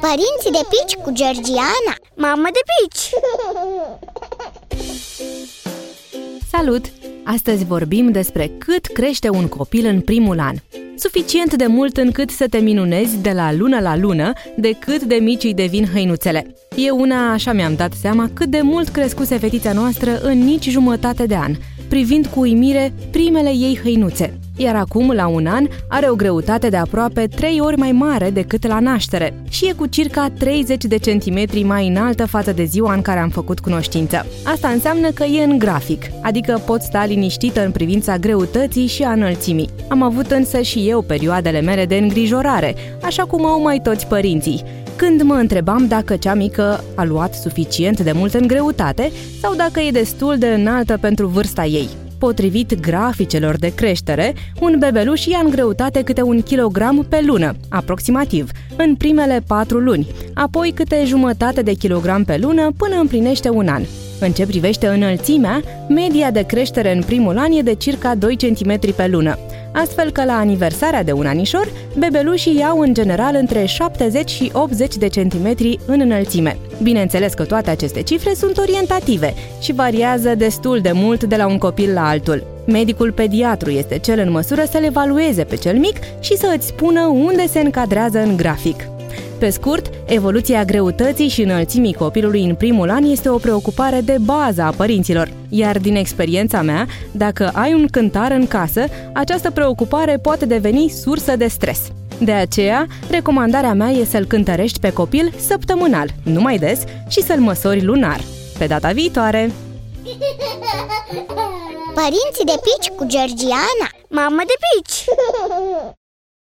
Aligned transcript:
Părinții 0.00 0.50
de 0.52 0.66
pici 0.68 0.94
cu 1.02 1.10
Georgiana 1.12 1.94
Mamă 2.14 2.48
de 2.52 2.60
pici! 2.74 3.10
Salut! 6.50 6.84
Astăzi 7.24 7.64
vorbim 7.64 8.10
despre 8.10 8.50
cât 8.58 8.86
crește 8.86 9.28
un 9.28 9.48
copil 9.48 9.86
în 9.86 10.00
primul 10.00 10.40
an. 10.40 10.54
Suficient 10.96 11.54
de 11.54 11.66
mult 11.66 11.96
încât 11.96 12.30
să 12.30 12.46
te 12.48 12.58
minunezi 12.58 13.16
de 13.16 13.30
la 13.30 13.52
lună 13.52 13.80
la 13.80 13.96
lună 13.96 14.32
de 14.56 14.72
cât 14.78 15.02
de 15.02 15.14
mici 15.14 15.44
îi 15.44 15.54
devin 15.54 15.88
hăinuțele. 15.92 16.54
Eu 16.76 17.00
una 17.00 17.32
așa 17.32 17.52
mi-am 17.52 17.74
dat 17.74 17.92
seama 17.92 18.30
cât 18.34 18.48
de 18.48 18.60
mult 18.62 18.88
crescuse 18.88 19.38
fetița 19.38 19.72
noastră 19.72 20.20
în 20.22 20.38
nici 20.38 20.68
jumătate 20.68 21.26
de 21.26 21.36
an, 21.36 21.54
privind 21.94 22.26
cu 22.26 22.40
uimire 22.40 22.92
primele 23.10 23.48
ei 23.48 23.78
hăinuțe 23.82 24.38
iar 24.56 24.76
acum, 24.76 25.10
la 25.10 25.26
un 25.26 25.46
an, 25.46 25.66
are 25.88 26.10
o 26.10 26.14
greutate 26.14 26.68
de 26.68 26.76
aproape 26.76 27.26
3 27.26 27.60
ori 27.60 27.76
mai 27.76 27.92
mare 27.92 28.30
decât 28.30 28.66
la 28.66 28.80
naștere 28.80 29.42
și 29.48 29.66
e 29.68 29.72
cu 29.72 29.86
circa 29.86 30.28
30 30.38 30.84
de 30.84 30.96
centimetri 30.96 31.62
mai 31.62 31.86
înaltă 31.86 32.26
față 32.26 32.52
de 32.52 32.64
ziua 32.64 32.94
în 32.94 33.02
care 33.02 33.20
am 33.20 33.28
făcut 33.28 33.60
cunoștință. 33.60 34.26
Asta 34.44 34.68
înseamnă 34.68 35.10
că 35.10 35.24
e 35.24 35.44
în 35.44 35.58
grafic, 35.58 36.02
adică 36.22 36.62
pot 36.66 36.80
sta 36.80 37.04
liniștită 37.04 37.64
în 37.64 37.70
privința 37.70 38.16
greutății 38.16 38.86
și 38.86 39.02
a 39.02 39.12
înălțimii. 39.12 39.68
Am 39.88 40.02
avut 40.02 40.30
însă 40.30 40.60
și 40.60 40.88
eu 40.88 41.02
perioadele 41.02 41.60
mele 41.60 41.84
de 41.84 41.96
îngrijorare, 41.96 42.74
așa 43.02 43.24
cum 43.24 43.46
au 43.46 43.62
mai 43.62 43.80
toți 43.82 44.06
părinții, 44.06 44.64
când 44.96 45.22
mă 45.22 45.34
întrebam 45.34 45.86
dacă 45.86 46.16
cea 46.16 46.34
mică 46.34 46.84
a 46.94 47.04
luat 47.04 47.34
suficient 47.34 48.00
de 48.00 48.12
mult 48.12 48.34
în 48.34 48.46
greutate 48.46 49.10
sau 49.40 49.54
dacă 49.54 49.80
e 49.80 49.90
destul 49.90 50.38
de 50.38 50.46
înaltă 50.46 50.98
pentru 51.00 51.26
vârsta 51.26 51.64
ei. 51.64 51.88
Potrivit 52.18 52.80
graficelor 52.80 53.56
de 53.56 53.74
creștere, 53.74 54.34
un 54.60 54.76
bebeluș 54.78 55.26
ia 55.26 55.40
în 55.44 55.50
greutate 55.50 56.02
câte 56.02 56.22
un 56.22 56.42
kilogram 56.42 57.06
pe 57.08 57.20
lună, 57.26 57.54
aproximativ, 57.68 58.50
în 58.76 58.94
primele 58.94 59.42
patru 59.46 59.78
luni, 59.78 60.06
apoi 60.34 60.72
câte 60.74 61.02
jumătate 61.06 61.62
de 61.62 61.72
kilogram 61.72 62.24
pe 62.24 62.38
lună 62.40 62.72
până 62.76 62.96
împlinește 63.00 63.48
un 63.48 63.68
an. 63.68 63.82
În 64.20 64.32
ce 64.32 64.46
privește 64.46 64.86
înălțimea, 64.86 65.62
media 65.88 66.30
de 66.30 66.42
creștere 66.42 66.94
în 66.94 67.02
primul 67.02 67.38
an 67.38 67.52
e 67.52 67.62
de 67.62 67.74
circa 67.74 68.14
2 68.14 68.36
cm 68.36 68.94
pe 68.94 69.06
lună, 69.06 69.38
astfel 69.74 70.10
că 70.10 70.24
la 70.24 70.36
aniversarea 70.36 71.02
de 71.02 71.12
un 71.12 71.26
anișor, 71.26 71.68
bebelușii 71.98 72.58
iau 72.58 72.78
în 72.78 72.94
general 72.94 73.34
între 73.34 73.64
70 73.64 74.30
și 74.30 74.50
80 74.52 74.96
de 74.96 75.06
centimetri 75.06 75.78
în 75.86 76.00
înălțime. 76.00 76.58
Bineînțeles 76.82 77.34
că 77.34 77.44
toate 77.44 77.70
aceste 77.70 78.02
cifre 78.02 78.34
sunt 78.34 78.58
orientative 78.58 79.34
și 79.60 79.72
variază 79.72 80.34
destul 80.34 80.80
de 80.80 80.92
mult 80.92 81.24
de 81.24 81.36
la 81.36 81.46
un 81.46 81.58
copil 81.58 81.92
la 81.92 82.08
altul. 82.08 82.46
Medicul 82.66 83.12
pediatru 83.12 83.70
este 83.70 83.98
cel 83.98 84.18
în 84.18 84.30
măsură 84.30 84.62
să-l 84.70 84.84
evalueze 84.84 85.44
pe 85.44 85.56
cel 85.56 85.78
mic 85.78 85.96
și 86.20 86.36
să 86.36 86.52
îți 86.56 86.66
spună 86.66 87.06
unde 87.06 87.46
se 87.46 87.60
încadrează 87.60 88.18
în 88.18 88.36
grafic. 88.36 88.93
Pe 89.44 89.50
scurt, 89.50 89.90
evoluția 90.06 90.64
greutății 90.64 91.28
și 91.28 91.42
înălțimii 91.42 91.94
copilului 91.94 92.44
în 92.44 92.54
primul 92.54 92.90
an 92.90 93.04
este 93.04 93.28
o 93.28 93.38
preocupare 93.38 94.00
de 94.00 94.16
bază 94.20 94.62
a 94.62 94.70
părinților. 94.70 95.30
Iar 95.48 95.78
din 95.78 95.96
experiența 95.96 96.62
mea, 96.62 96.86
dacă 97.10 97.50
ai 97.54 97.74
un 97.74 97.86
cântar 97.86 98.30
în 98.30 98.46
casă, 98.46 98.84
această 99.12 99.50
preocupare 99.50 100.16
poate 100.16 100.46
deveni 100.46 100.88
sursă 100.88 101.36
de 101.36 101.46
stres. 101.46 101.80
De 102.18 102.32
aceea, 102.32 102.86
recomandarea 103.10 103.74
mea 103.74 103.90
e 103.90 104.04
să-l 104.04 104.24
cântărești 104.24 104.80
pe 104.80 104.92
copil 104.92 105.32
săptămânal, 105.46 106.08
nu 106.22 106.40
mai 106.40 106.58
des, 106.58 106.80
și 107.08 107.22
să-l 107.22 107.40
măsori 107.40 107.84
lunar. 107.84 108.20
Pe 108.58 108.66
data 108.66 108.88
viitoare! 108.88 109.52
Părinții 111.94 112.44
de 112.44 112.60
pici 112.62 112.88
cu 112.96 113.04
Georgiana 113.06 113.88
Mamă 114.20 114.42
de 114.46 114.56
pici! 114.64 115.04